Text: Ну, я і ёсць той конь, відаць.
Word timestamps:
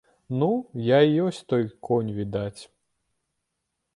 Ну, 0.43 0.45
я 0.85 0.97
і 1.09 1.19
ёсць 1.25 1.41
той 1.53 1.63
конь, 1.89 2.11
відаць. 2.19 2.61